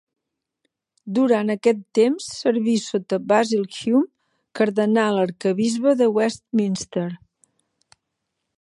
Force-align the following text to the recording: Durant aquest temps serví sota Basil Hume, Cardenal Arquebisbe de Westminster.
Durant 1.17 1.51
aquest 1.55 1.83
temps 1.99 2.29
serví 2.37 2.73
sota 2.85 3.19
Basil 3.33 3.67
Hume, 3.75 4.03
Cardenal 4.61 5.23
Arquebisbe 5.27 5.97
de 6.03 6.09
Westminster. 6.17 7.05